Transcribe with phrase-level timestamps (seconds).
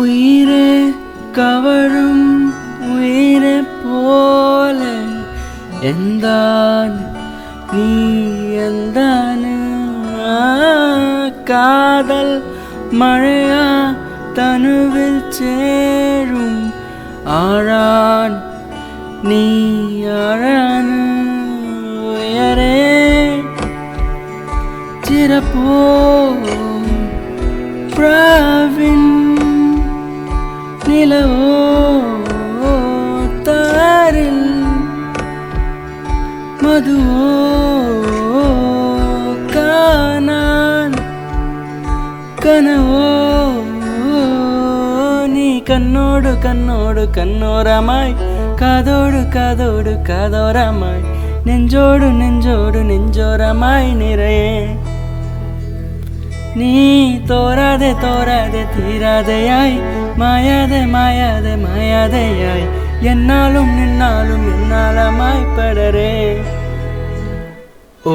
[0.00, 0.68] உயிரே
[1.32, 2.26] கவரும்
[2.92, 4.80] உயிரை போல
[5.90, 6.96] எந்தான்
[7.72, 7.88] நீ
[8.66, 9.54] எந்தானு?
[11.50, 12.34] காதல்
[13.00, 13.66] மழையா
[14.34, 16.58] தனுவில் சேரும்
[17.40, 18.36] ஆழான்
[19.22, 19.44] நீ
[20.22, 21.00] ஆழானு?
[22.10, 22.76] உயரே
[25.08, 25.78] சிறப்போ
[27.96, 29.10] பிராவின்
[30.90, 31.58] நிலவோ
[33.48, 34.46] தாரில்
[36.62, 37.28] மதுவோ
[39.54, 40.96] கானான்
[42.44, 43.06] கனவோ
[45.34, 48.14] நீ கண்ணோடு கண்ணோடு கண்ணோரமாய்
[48.62, 51.04] காதோடு காதோடு காதோரமாய்
[51.44, 54.56] நெஞ்சோடு நெஞ்சோடு நெஞ்சோரமாய் நிறையே.
[56.54, 59.76] நீ தோராதே தோராதே தீராதையாய்.
[60.18, 62.66] மாயாதே மாயாதே மாயாதையாய்.
[63.00, 66.42] என்னாலும் நின்னாலும் என்னாலமாய் படரே.
[68.04, 68.14] ஓ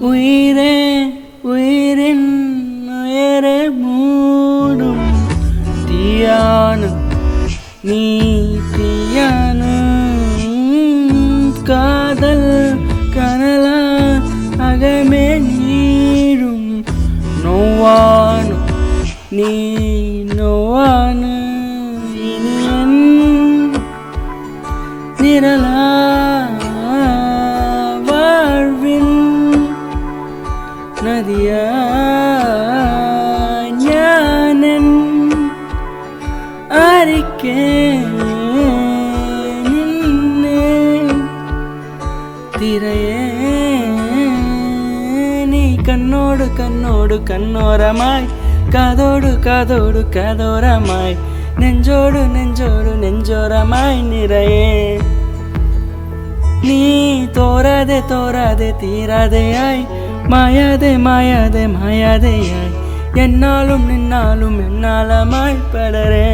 [0.00, 0.76] ഉയരെ
[1.44, 2.20] ഉയരൻ
[2.98, 4.98] ഉയരെ മൂടും.
[5.88, 6.88] തീയാണ്
[7.84, 8.02] നീ
[8.74, 9.72] തീയാണ്
[11.68, 12.42] കാതൽ
[13.16, 13.66] കനല
[14.62, 16.62] അകമേ നീടും
[17.44, 18.56] നോവാണ്
[19.32, 19.52] നീ
[31.20, 31.62] நதியா
[33.78, 34.92] ஞானன்
[36.82, 37.64] அறிக்கே
[39.66, 40.60] நின்னு
[42.58, 43.26] திரையே.
[45.44, 48.28] நீ கண்ணோடு கண்ணோடு கண்ணோரமாய்
[48.70, 51.16] காதோடு காதோடு காதோரமாய்
[51.58, 55.00] நெஞ்சோடு நெஞ்சோடு நெஞ்சோரமாய் நிறையே.
[56.62, 56.82] நீ
[57.38, 59.84] தோராதே தோராதே தீராதையாய்
[60.32, 62.74] மாயாதே மாயாதே மாயாதையாய்.
[63.14, 65.12] என்னாலும் நின்னாலும் என்னால்
[65.72, 66.28] படரே